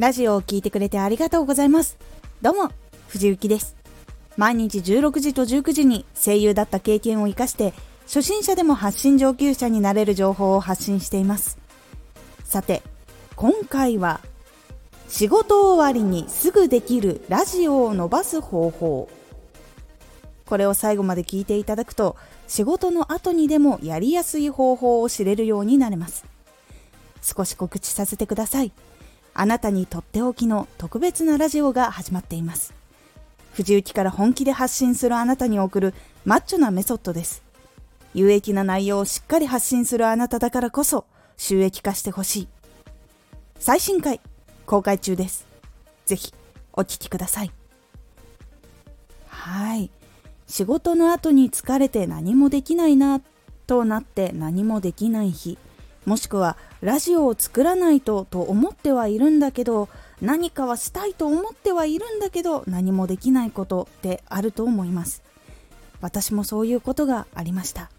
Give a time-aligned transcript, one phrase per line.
[0.00, 1.98] ラジオを聴いてくれてありがとうございます。
[2.40, 2.70] どうも、
[3.08, 3.76] 藤幸です。
[4.38, 7.74] 毎日16時と19時に声優だった経験を活かして、
[8.06, 11.58] 初心者でも発信上級者になれる情報を発信しています。
[12.44, 12.82] さて、
[13.36, 14.22] 今回は、
[15.06, 19.10] 仕事終わりにすぐできるラジオを伸ばす方法。
[20.46, 22.16] これを最後まで聞いていただくと、
[22.48, 26.24] 仕事の後にでもやりやすい方法を知れるようになれます。
[27.20, 28.72] 少し告知させてください。
[29.34, 32.74] あなたにとっておきの特別なラジオが始まっています。
[33.52, 35.94] 藤雪から本気で発信するあなたに送る
[36.24, 37.42] マッチョなメソッドです。
[38.14, 41.04] 有益な内容をしっかり発信するあなただからこそ
[41.36, 42.48] 収益化してほしい。
[43.58, 44.20] 最新回
[44.66, 45.46] 公開中です。
[46.06, 46.32] ぜひ
[46.72, 47.50] お聴きください。
[49.28, 49.90] はい。
[50.46, 53.20] 仕事の後に疲れて何もできないな
[53.66, 55.58] となって何もできない日。
[56.06, 59.88] もしくはラジオを作らないとと思ってはいるんだけど
[60.22, 65.22] 何かはしたいと思ってはいるんだけど何もできないことってあると思います。
[66.00, 67.90] 私もそういうことがありました。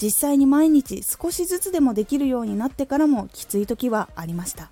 [0.00, 4.70] 実際に毎日少しずつでもできるようになってからもきつい時はありました。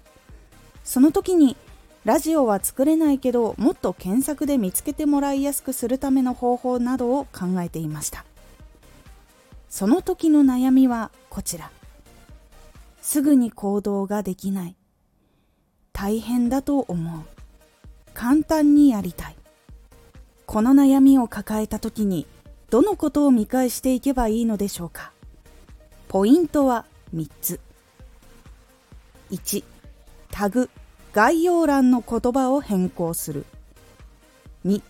[0.82, 1.56] その時に
[2.04, 8.24] ラジオは作れないけどもっと検索で見つけてもらいやすくするための方法などを考えていました。
[9.68, 11.70] その時の悩みはこちら。
[13.10, 14.76] すぐに行動ができない。
[15.92, 17.24] 大変だと思う。
[18.14, 19.36] 簡単にやりたい。
[20.46, 22.28] この悩みを抱えた時に
[22.70, 25.10] どのことを見返していけばいいのでしょうか
[26.06, 27.58] ポイントは3つ。
[29.32, 29.64] 1、
[30.30, 30.70] タグ、
[31.12, 33.44] 概要欄の言葉を変更する。
[34.64, 34.82] 2、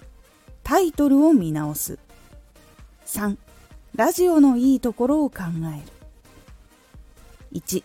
[0.63, 1.99] タイトルを見直す。
[3.07, 3.39] 3、
[3.95, 7.61] ラジオのいいところを考える。
[7.61, 7.83] 1、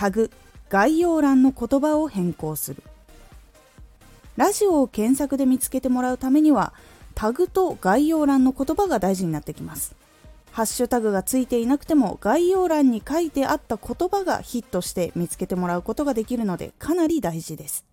[0.00, 0.30] タグ、
[0.70, 2.82] 概要欄の言葉を変更する。
[4.38, 6.72] ラジオを検索で見つけてもらうためには、
[7.14, 9.94] タグと概要欄の言葉が大事になってきます。
[10.52, 17.84] ハッシュタグがついていなくても概要欄に書いてあった言葉がヒットして見つけてもらうことができるのでかなり大事です。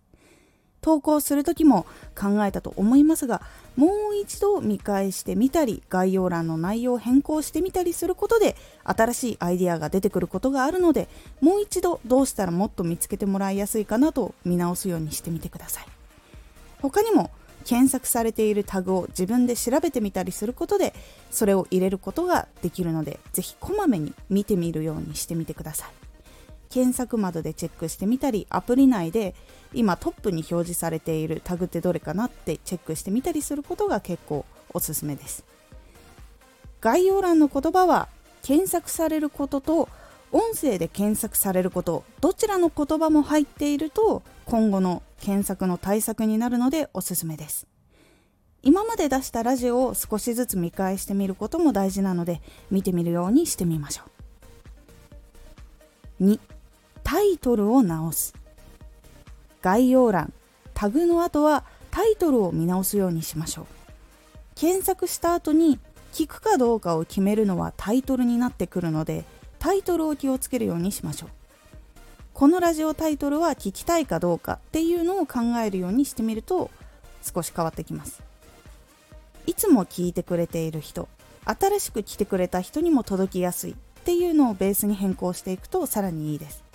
[0.80, 3.42] 投稿する時も考えたと思いますが
[3.76, 11.08] もう一度見返してみたり概要欄の内容を変更してみたりすることで新しいアイデアが出てくることがあるので
[11.40, 15.86] もう一度どうしたらもっと見つけてもらいやすいかなと見直すようにしてみてください。
[16.80, 17.30] 他にも
[17.64, 20.94] 検索されているタグを自分で調べてみたりすることで
[21.30, 26.07] それを入れることができるのでぜひこまめに見てみるようにしてみてください。
[26.70, 29.34] 検索窓でチェックしてみたりアプリ内で
[29.72, 35.44] 今トップに表示されているタグってどれかなってチェックしてみたりすることが結構おすすめです。
[36.80, 38.08] 概要欄の言葉は
[38.42, 39.88] 検索されることと
[40.30, 47.66] 音声で検索されることどちらの言葉も入っていると今後の検索の対策になるのでおすすめです。
[48.62, 54.02] 今まで出したラジオを少しずつ見返してみることも大事なので見てみるようにしてみましょ
[56.20, 56.24] う。
[56.24, 56.40] 2
[57.10, 58.34] タイトルを直す。
[59.62, 60.30] 概要欄。
[60.74, 63.66] タグの後はタイトルを見直すようにしましょう。
[64.54, 65.78] 検索した後に
[66.12, 69.24] 聞くかどうかを決めるのはタイトルになってくるので
[69.58, 71.30] タイトルを気をつけるようにしましょう。
[72.34, 76.70] このラジオタイトルは聞きたいかどうかっていうのを考えるようにしてみると
[77.22, 78.22] 少し変わってきます。
[79.46, 81.08] いつも聞いてくれている人
[81.46, 86.67] 新しく来てくれた人にも届きやすいっていうのをベースに変更していくとさらにいいです。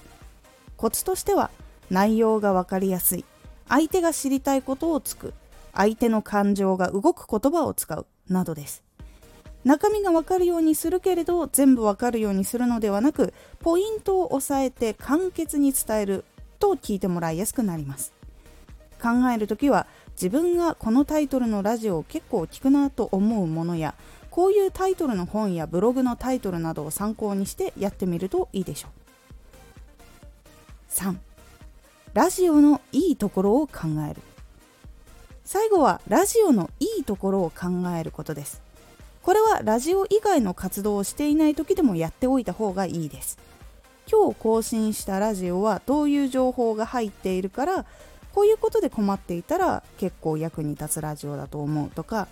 [0.84, 1.50] コツとしては
[1.90, 3.24] 内容が分かりやすい。
[3.70, 5.34] 相手が知りたいことをつく。
[5.74, 8.84] 相手の感情が動く言葉を使うなどです。
[9.64, 16.26] 中身が分かるようにするけれど全部分かるようにするのではなくポイントを押さえて簡潔に伝える
[16.60, 18.12] と聞いてもらいやすくなります。
[19.02, 19.88] 考える時は
[20.22, 23.96] 自分がこのタイトルのラジオを結構聞くなと思うものや
[24.30, 29.03] こういうタイトルの本やブログのタイトルなどを参考にしてやってみるといいでしょう。
[30.94, 31.16] 3
[32.14, 34.22] ラジオのいいところを考える。
[35.44, 37.68] 最後はラジオのいいところを考
[37.98, 38.62] えることです。
[39.24, 43.40] これはラジオ以外の活動をしていない時でもやっておいた方がいいです。
[44.10, 47.86] 今日更新したラジオはどういう情報が入っているから
[48.36, 52.28] こういうことで困っていたら結構役に立つラジオだと思うとか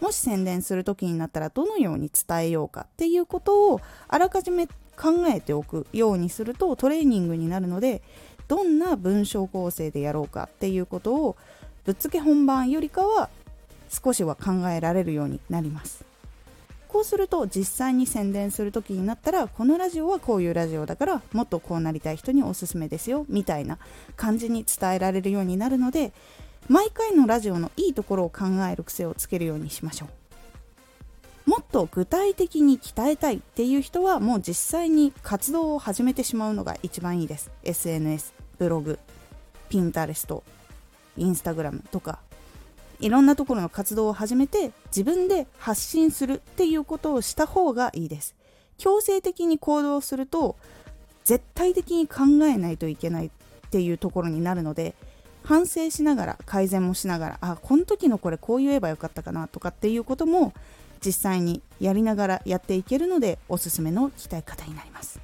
[0.00, 8.02] もし宣伝する時になったらどのように伝えようかっていうことをあらかじめ考えておくようにするとトレーニングになるので
[8.48, 11.36] どんな文章構成でやろうかっていうことを
[11.84, 13.28] ぶっつけ本番よりかは
[13.88, 16.04] 少しは考えられるようになります。
[16.88, 23.78] こうすると実際に宣伝する時になったらこのラジオはこういうラジオだからもっとこうなりたい人におすすめですよみたいな
[24.16, 26.12] 感じに伝えられるようになるので
[26.68, 30.25] 毎回のラジオのいいところを考える癖をつけるようにしましょう。
[31.76, 37.50] と具体的に鍛えたいっていう人はもう実際に活動を始めてしまうのが一番いいです。
[37.64, 38.98] SNS ブログ
[39.68, 40.42] ピンタレスト
[41.18, 42.20] インスタグラムとか。
[42.98, 48.34] いろんなところの活動を始めて自分で発信するっていうことをした方がいいです。
[48.78, 50.56] 強制的に行動すると
[51.24, 53.30] 絶対的に考えないといけないっ
[53.70, 54.94] ていうところになるので
[55.42, 60.54] 反省しながら改善もしながらあこの時のこれこう言えばよかったかなとかっていうことも
[61.06, 65.20] 実際にやりながらやっていけるのでおすすめの鍛え方になります。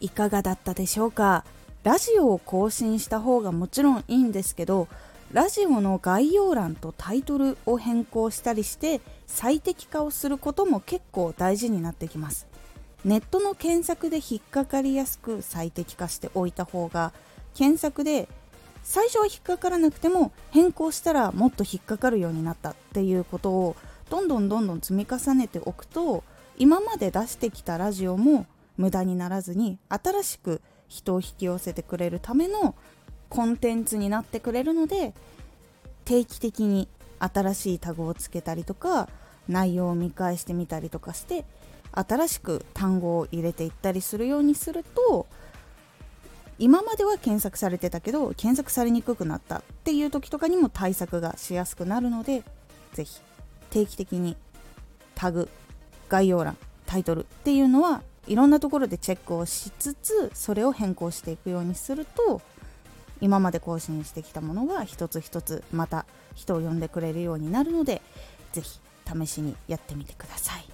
[0.00, 1.44] いかがだったでしょうか？
[1.84, 4.88] ラジオを更新した方がもちろんいいんですけど
[5.32, 12.46] ラジオの概要欄とタイトルを変更したりして最適化をすることも結構大事になってきます。
[13.04, 17.12] ネットの検索で引っかかりやすく最適化しておいた方が
[17.54, 18.28] 検索で
[18.82, 23.76] 最初は引っかからなくても変更したらもっと引っかかるようになったっていうことを
[24.10, 26.24] どんどんどんどん積み重ねておくと
[26.58, 28.44] 今まで出してきたラジオも
[28.76, 32.74] 無駄にならずに新しく人を引き寄せてくれるための
[33.28, 35.14] コンテンツになってくれるので
[36.04, 36.88] 定期的に
[37.20, 39.08] 新しいタグをつけたりとか
[39.48, 41.44] 内容を見返してみたりとかして
[41.92, 45.26] 新しく単語を入れていったりするようにすると
[46.58, 52.42] 今までは検索されてたけど検索されにくくなったっていう時とかにも対策がしやすくなるので
[52.92, 53.20] 是非
[53.70, 54.36] 定期的に
[55.14, 55.48] タグ
[56.08, 56.56] 概要欄
[56.86, 62.42] タイトルっていうのはいろんなところでチェックをしつつそれを変更していくようにすると
[63.20, 68.02] 今まで更新してきたものが一つ一つまた人を呼んでくれるようになるので
[68.52, 68.80] 是非
[69.24, 70.64] 試しにやってみてください。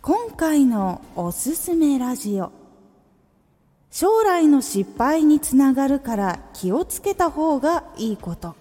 [0.00, 2.52] 今回のおすすめラジオ。
[3.90, 8.54] 将来の失敗につながるから気をつけた方がいいこと。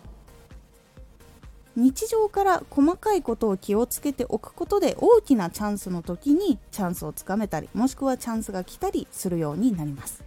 [1.76, 10.24] 日常から細かいことを気をつけておくことで大きなチャンスの時にチャンスをつかめたりもしくはチャンスが来たりするようになります。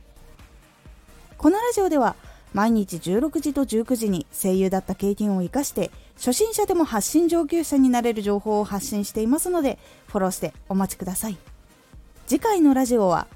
[1.39, 2.17] このラジオでは
[2.53, 9.79] 毎日16時と19時に声優だった経験を生かして初心者でも発信上級者になれる情報を発信していますので
[10.09, 11.37] フォローしてお待ちください。
[12.27, 13.29] 次回のラジオは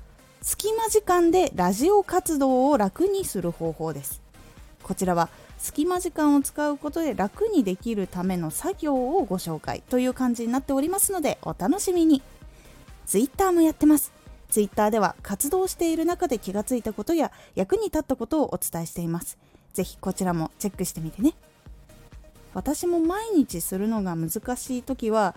[0.42, 4.20] 隙間時間でラジオ活動を楽にする方法です。
[4.82, 5.28] こちらは
[5.60, 12.22] 隙間時間を使うことで楽にできるための作業をご紹介という感じになっておりますのでお楽しみに。
[13.06, 14.10] Twitter もやってます。
[14.48, 19.38] Twitter では活動している中で気がついたことや役に立ったことをお伝えしています。
[19.74, 21.34] ぜひこちらもチェックしてみてね。
[22.54, 25.36] 私も毎日するのが難しい時は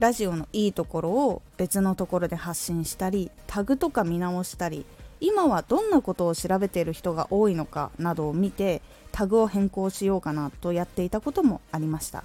[0.00, 4.84] ラジオのいいところを別のところで発信したりタグとか見直したり
[5.24, 12.24] 今はどんなことを調べている人が多いのかなどを見てタグを変更しようかなとやっていたこともありました。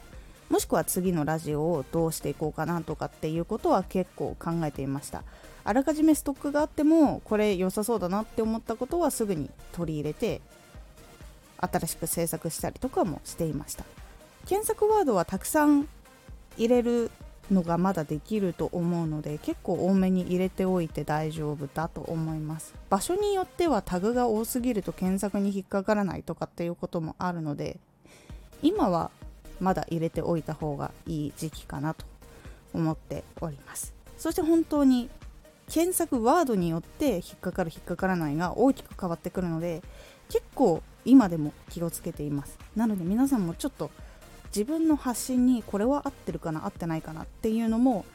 [0.49, 5.23] もしくは次のラジオをどうしていこうかなとかっていうことは結構考えていました。
[5.63, 10.41] あらかじめストックがあってもこれ良さそうだなって思ったことはすぐに取り入れて
[11.57, 13.85] 新しく制作したりとかもしていました。
[14.45, 15.87] 検索ワードはたくさん
[16.57, 17.11] 入れる
[17.51, 22.73] のがまだできると思うので結構多めに入れておいて大丈夫だと思います。
[22.89, 27.79] 場所によってはタグが多すぎると検索に引っかからないとかっていうこともあるので
[28.61, 29.11] 今は
[29.59, 32.05] まだ入れておいた方がいい時期かなと
[32.73, 33.93] 思っております。
[34.17, 35.09] そして本当に
[35.69, 39.81] 検索ワードによって引っかかる引っかからないが大きく変わってくるので
[40.29, 42.57] 結構今でも気をつけています。
[42.75, 43.91] なので皆さんもちょっと
[44.49, 48.05] 自分の発信にこれは合ってるかな合ってないかなっていうのも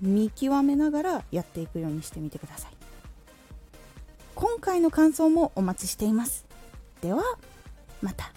[0.00, 2.70] 見極めながらやっていくようにしてみてください。
[4.34, 6.46] 今回の感想もお待ちしています。
[7.02, 7.22] では
[8.00, 8.32] また。